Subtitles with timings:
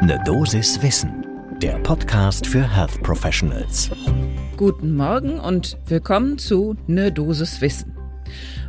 [0.00, 1.26] Ne Dosis Wissen,
[1.60, 3.90] der Podcast für Health Professionals.
[4.56, 7.96] Guten Morgen und willkommen zu Ne Dosis Wissen.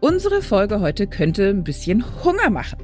[0.00, 2.78] Unsere Folge heute könnte ein bisschen Hunger machen.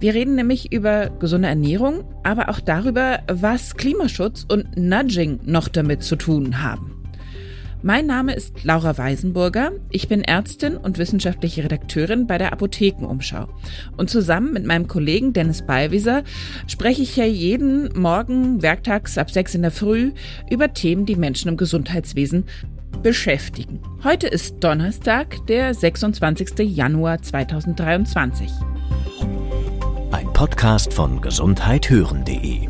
[0.00, 6.02] Wir reden nämlich über gesunde Ernährung, aber auch darüber, was Klimaschutz und Nudging noch damit
[6.02, 7.05] zu tun haben.
[7.86, 9.70] Mein Name ist Laura Weisenburger.
[9.90, 13.46] Ich bin Ärztin und wissenschaftliche Redakteurin bei der Apothekenumschau.
[13.96, 16.24] Und zusammen mit meinem Kollegen Dennis Ballwieser
[16.66, 20.10] spreche ich hier jeden Morgen werktags ab sechs in der Früh
[20.50, 22.46] über Themen, die Menschen im Gesundheitswesen
[23.04, 23.80] beschäftigen.
[24.02, 26.58] Heute ist Donnerstag, der 26.
[26.76, 28.50] Januar 2023.
[30.10, 32.66] Ein Podcast von gesundheithören.de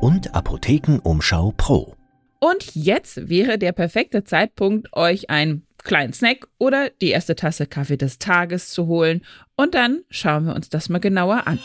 [0.00, 1.97] und Apothekenumschau Pro.
[2.40, 7.96] Und jetzt wäre der perfekte Zeitpunkt, euch einen kleinen Snack oder die erste Tasse Kaffee
[7.96, 9.24] des Tages zu holen.
[9.56, 11.58] Und dann schauen wir uns das mal genauer an.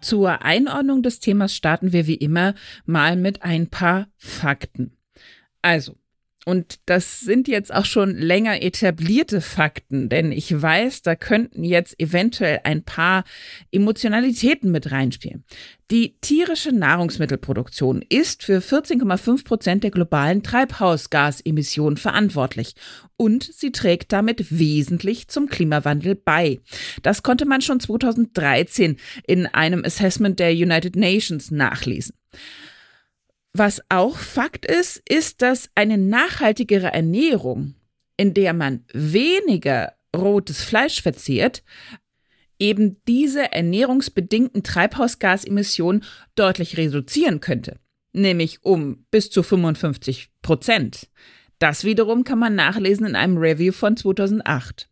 [0.00, 2.54] Zur Einordnung des Themas starten wir wie immer
[2.86, 4.96] mal mit ein paar Fakten.
[5.60, 5.96] Also,
[6.48, 12.00] und das sind jetzt auch schon länger etablierte Fakten, denn ich weiß, da könnten jetzt
[12.00, 13.24] eventuell ein paar
[13.70, 15.44] Emotionalitäten mit reinspielen.
[15.90, 22.74] Die tierische Nahrungsmittelproduktion ist für 14,5 Prozent der globalen Treibhausgasemissionen verantwortlich
[23.18, 26.60] und sie trägt damit wesentlich zum Klimawandel bei.
[27.02, 32.14] Das konnte man schon 2013 in einem Assessment der United Nations nachlesen.
[33.52, 37.74] Was auch Fakt ist, ist, dass eine nachhaltigere Ernährung,
[38.16, 41.62] in der man weniger rotes Fleisch verzehrt,
[42.58, 46.04] eben diese ernährungsbedingten Treibhausgasemissionen
[46.34, 47.78] deutlich reduzieren könnte,
[48.12, 51.08] nämlich um bis zu 55 Prozent.
[51.58, 54.88] Das wiederum kann man nachlesen in einem Review von 2008.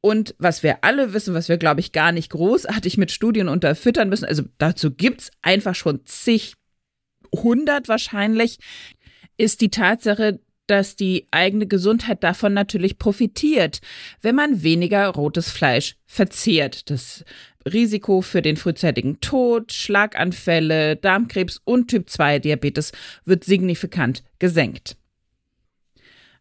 [0.00, 4.08] Und was wir alle wissen, was wir, glaube ich, gar nicht großartig mit Studien unterfüttern
[4.08, 6.54] müssen, also dazu gibt es einfach schon zig
[7.34, 8.58] 100 wahrscheinlich,
[9.36, 13.80] ist die Tatsache, dass die eigene Gesundheit davon natürlich profitiert,
[14.20, 16.88] wenn man weniger rotes Fleisch verzehrt.
[16.90, 17.24] Das
[17.70, 22.92] Risiko für den frühzeitigen Tod, Schlaganfälle, Darmkrebs und Typ-2-Diabetes
[23.24, 24.96] wird signifikant gesenkt.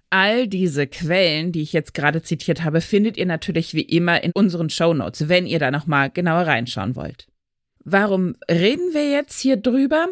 [0.09, 4.31] All diese Quellen, die ich jetzt gerade zitiert habe, findet ihr natürlich wie immer in
[4.33, 7.27] unseren Show Notes, wenn ihr da nochmal genauer reinschauen wollt.
[7.83, 10.07] Warum reden wir jetzt hier drüber?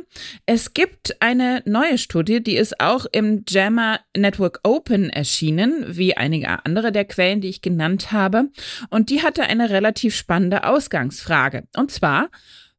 [0.45, 6.65] Es gibt eine neue Studie, die ist auch im JAMA Network Open erschienen, wie einige
[6.65, 8.49] andere der Quellen, die ich genannt habe.
[8.89, 11.67] Und die hatte eine relativ spannende Ausgangsfrage.
[11.75, 12.29] Und zwar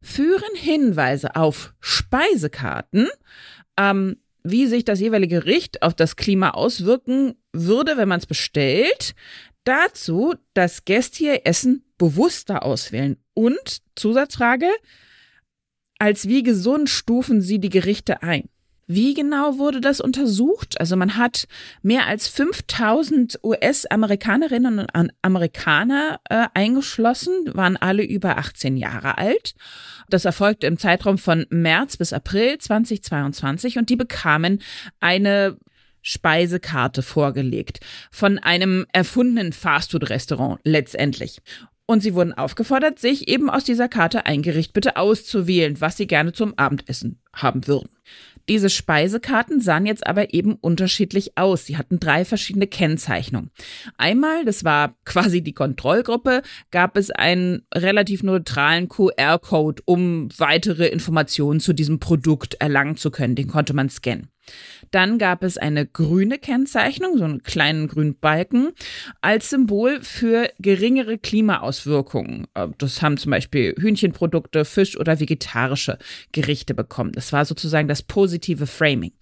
[0.03, 3.09] führen Hinweise auf Speisekarten,
[3.79, 9.15] ähm, wie sich das jeweilige Gericht auf das Klima auswirken würde, wenn man es bestellt,
[9.65, 13.19] dazu, dass Gäste ihr Essen bewusster auswählen.
[13.41, 14.69] Und Zusatzfrage,
[15.99, 18.51] als wie gesund stufen Sie die Gerichte ein?
[18.87, 20.79] Wie genau wurde das untersucht?
[20.79, 21.47] Also man hat
[21.81, 29.55] mehr als 5000 US-Amerikanerinnen und Amerikaner äh, eingeschlossen, waren alle über 18 Jahre alt.
[30.11, 34.61] Das erfolgte im Zeitraum von März bis April 2022 und die bekamen
[35.01, 35.57] eine
[36.03, 37.81] Speisekarte vorgelegt
[38.11, 41.41] von einem erfundenen Fastfood-Restaurant letztendlich.
[41.91, 46.07] Und sie wurden aufgefordert, sich eben aus dieser Karte ein Gericht bitte auszuwählen, was sie
[46.07, 47.89] gerne zum Abendessen haben würden.
[48.49, 51.67] Diese Speisekarten sahen jetzt aber eben unterschiedlich aus.
[51.67, 53.51] Sie hatten drei verschiedene Kennzeichnungen.
[53.99, 61.59] Einmal, das war quasi die Kontrollgruppe, gab es einen relativ neutralen QR-Code, um weitere Informationen
[61.59, 63.35] zu diesem Produkt erlangen zu können.
[63.35, 64.29] Den konnte man scannen.
[64.91, 68.71] Dann gab es eine grüne Kennzeichnung, so einen kleinen grünen Balken,
[69.21, 72.47] als Symbol für geringere Klimaauswirkungen.
[72.55, 75.99] Äh, das haben zum Beispiel Hühnchenprodukte, Fisch oder vegetarische
[76.33, 77.13] Gerichte bekommen.
[77.13, 79.13] Das war sozusagen das positive Framing.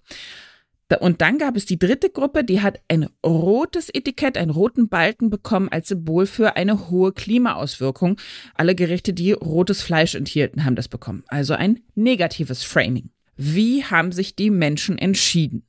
[0.99, 5.29] Und dann gab es die dritte Gruppe, die hat ein rotes Etikett, einen roten Balken
[5.29, 8.19] bekommen als Symbol für eine hohe Klimaauswirkung.
[8.55, 11.23] Alle Gerichte, die rotes Fleisch enthielten, haben das bekommen.
[11.27, 13.11] Also ein negatives Framing.
[13.41, 15.63] Wie haben sich die Menschen entschieden?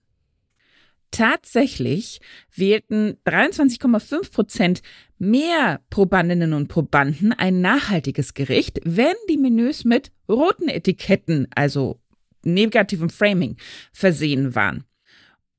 [1.12, 2.20] Tatsächlich
[2.52, 4.82] wählten 23,5 Prozent
[5.18, 12.00] mehr Probandinnen und Probanden ein nachhaltiges Gericht, wenn die Menüs mit roten Etiketten, also
[12.42, 13.56] negativem Framing,
[13.92, 14.82] versehen waren.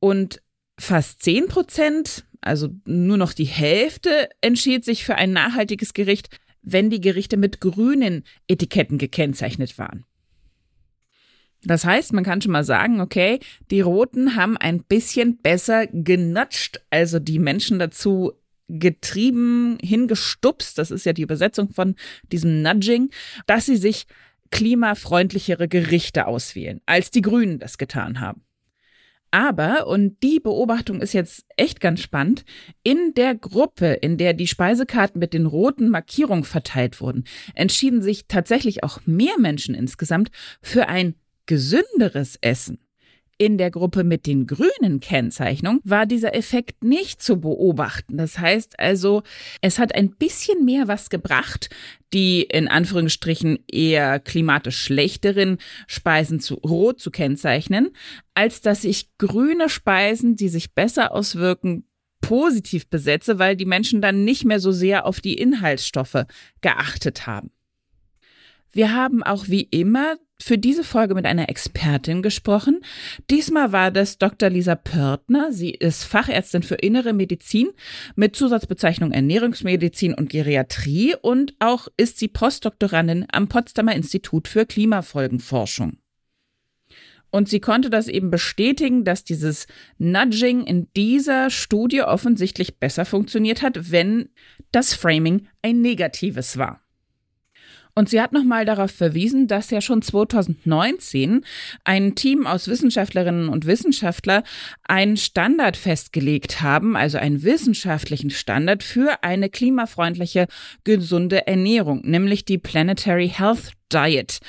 [0.01, 0.41] Und
[0.77, 6.27] fast 10 Prozent, also nur noch die Hälfte, entschied sich für ein nachhaltiges Gericht,
[6.61, 10.05] wenn die Gerichte mit grünen Etiketten gekennzeichnet waren.
[11.63, 16.81] Das heißt, man kann schon mal sagen, okay, die Roten haben ein bisschen besser genutscht,
[16.89, 18.33] also die Menschen dazu
[18.67, 21.95] getrieben, hingestupst, das ist ja die Übersetzung von
[22.31, 23.09] diesem Nudging,
[23.45, 24.05] dass sie sich
[24.49, 28.43] klimafreundlichere Gerichte auswählen, als die Grünen das getan haben.
[29.33, 32.43] Aber, und die Beobachtung ist jetzt echt ganz spannend,
[32.83, 37.23] in der Gruppe, in der die Speisekarten mit den roten Markierungen verteilt wurden,
[37.55, 40.31] entschieden sich tatsächlich auch mehr Menschen insgesamt
[40.61, 41.15] für ein
[41.51, 42.79] gesünderes Essen.
[43.37, 48.15] In der Gruppe mit den grünen Kennzeichnungen war dieser Effekt nicht zu beobachten.
[48.15, 49.23] Das heißt also,
[49.59, 51.69] es hat ein bisschen mehr was gebracht,
[52.13, 55.57] die in Anführungsstrichen eher klimatisch schlechteren
[55.87, 57.89] Speisen zu rot zu kennzeichnen,
[58.33, 61.83] als dass ich grüne Speisen, die sich besser auswirken,
[62.21, 66.23] positiv besetze, weil die Menschen dann nicht mehr so sehr auf die Inhaltsstoffe
[66.61, 67.51] geachtet haben.
[68.71, 72.81] Wir haben auch wie immer für diese Folge mit einer Expertin gesprochen.
[73.29, 74.49] Diesmal war das Dr.
[74.49, 75.51] Lisa Pörtner.
[75.51, 77.69] Sie ist Fachärztin für innere Medizin
[78.15, 85.97] mit Zusatzbezeichnung Ernährungsmedizin und Geriatrie und auch ist sie Postdoktorandin am Potsdamer Institut für Klimafolgenforschung.
[87.31, 89.65] Und sie konnte das eben bestätigen, dass dieses
[89.97, 94.29] Nudging in dieser Studie offensichtlich besser funktioniert hat, wenn
[94.71, 96.80] das Framing ein negatives war.
[97.95, 101.43] Und sie hat nochmal darauf verwiesen, dass ja schon 2019
[101.83, 104.43] ein Team aus Wissenschaftlerinnen und Wissenschaftler
[104.83, 110.47] einen Standard festgelegt haben, also einen wissenschaftlichen Standard für eine klimafreundliche,
[110.83, 114.39] gesunde Ernährung, nämlich die Planetary Health Diet.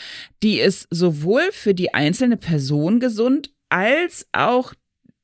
[0.42, 4.74] Die ist sowohl für die einzelne Person gesund als auch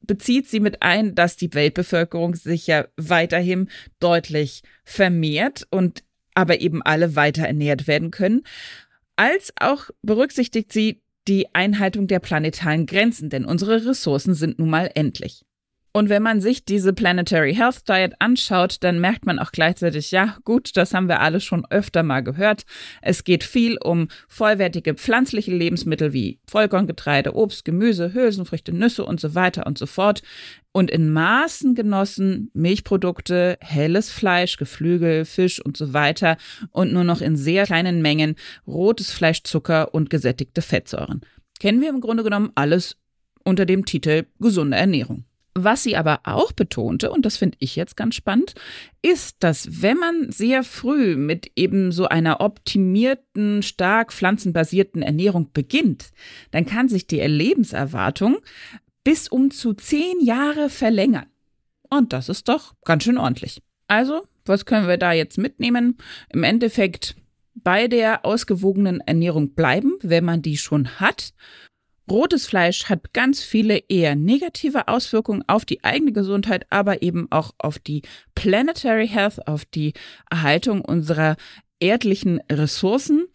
[0.01, 3.69] bezieht sie mit ein, dass die Weltbevölkerung sich ja weiterhin
[4.01, 6.03] deutlich vermehrt und
[6.39, 8.43] aber eben alle weiter ernährt werden können,
[9.17, 14.89] als auch berücksichtigt sie die Einhaltung der planetaren Grenzen, denn unsere Ressourcen sind nun mal
[14.95, 15.45] endlich.
[15.99, 20.37] Und wenn man sich diese Planetary Health Diet anschaut, dann merkt man auch gleichzeitig, ja
[20.45, 22.67] gut, das haben wir alle schon öfter mal gehört.
[23.03, 29.35] Es geht viel um vollwertige pflanzliche Lebensmittel wie Vollkorngetreide, Obst, Gemüse, Hülsenfrüchte, Nüsse und so
[29.35, 30.23] weiter und so fort.
[30.71, 36.37] Und in Maßen genossen Milchprodukte, helles Fleisch, Geflügel, Fisch und so weiter
[36.71, 38.37] und nur noch in sehr kleinen Mengen
[38.69, 41.23] rotes Fleisch, Zucker und gesättigte Fettsäuren.
[41.59, 42.97] Kennen wir im Grunde genommen alles
[43.43, 45.25] unter dem Titel gesunde Ernährung.
[45.65, 48.55] Was sie aber auch betonte, und das finde ich jetzt ganz spannend,
[49.03, 56.11] ist, dass wenn man sehr früh mit eben so einer optimierten, stark pflanzenbasierten Ernährung beginnt,
[56.51, 58.39] dann kann sich die Lebenserwartung
[59.05, 61.27] bis um zu zehn Jahre verlängern.
[61.91, 63.63] Und das ist doch ganz schön ordentlich.
[63.87, 65.97] Also, was können wir da jetzt mitnehmen?
[66.31, 67.17] Im Endeffekt
[67.55, 71.33] bei der ausgewogenen Ernährung bleiben, wenn man die schon hat
[72.11, 77.53] Rotes Fleisch hat ganz viele eher negative Auswirkungen auf die eigene Gesundheit, aber eben auch
[77.59, 78.03] auf die
[78.35, 79.93] Planetary Health, auf die
[80.31, 81.37] Erhaltung unserer
[81.81, 83.27] erdlichen Ressourcen.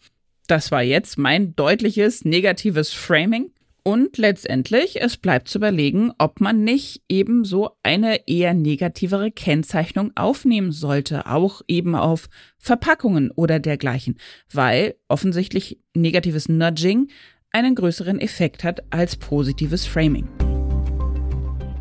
[0.48, 3.52] Das war jetzt mein deutliches negatives Framing.
[3.86, 10.12] Und letztendlich, es bleibt zu überlegen, ob man nicht eben so eine eher negativere Kennzeichnung
[10.16, 14.18] aufnehmen sollte, auch eben auf Verpackungen oder dergleichen,
[14.54, 17.10] weil offensichtlich negatives Nudging
[17.54, 20.28] einen größeren Effekt hat als positives Framing.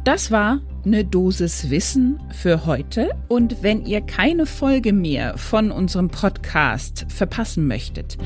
[0.04, 3.10] Das war eine Dosis Wissen für heute.
[3.28, 8.18] Und wenn ihr keine Folge mehr von unserem Podcast verpassen möchtet,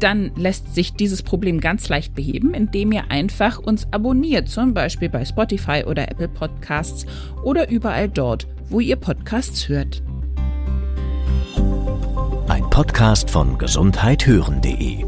[0.00, 5.08] dann lässt sich dieses Problem ganz leicht beheben, indem ihr einfach uns abonniert, zum Beispiel
[5.08, 7.06] bei Spotify oder Apple Podcasts
[7.44, 10.02] oder überall dort, wo ihr Podcasts hört.
[12.48, 15.07] Ein Podcast von gesundheithören.de